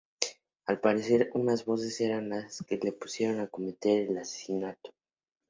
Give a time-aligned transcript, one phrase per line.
[0.65, 4.91] Al parecer, unas voces eran las que le impulsaron a cometer el asesinato.